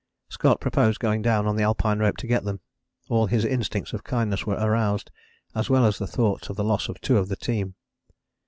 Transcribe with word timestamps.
Scott 0.29 0.59
proposed 0.59 0.97
going 0.99 1.21
down 1.21 1.45
on 1.45 1.57
the 1.57 1.61
Alpine 1.61 1.99
rope 1.99 2.17
to 2.17 2.25
get 2.25 2.43
them; 2.43 2.59
all 3.07 3.27
his 3.27 3.45
instincts 3.45 3.93
of 3.93 4.03
kindness 4.03 4.47
were 4.47 4.55
aroused, 4.55 5.11
as 5.53 5.69
well 5.69 5.85
as 5.85 5.99
the 5.99 6.07
thought 6.07 6.49
of 6.49 6.55
the 6.55 6.63
loss 6.63 6.89
of 6.89 6.99
two 7.01 7.19
of 7.19 7.27
the 7.27 7.35
team. 7.35 7.75